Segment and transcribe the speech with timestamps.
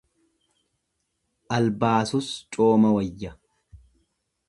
[1.57, 3.31] Albaasus cooma wayya.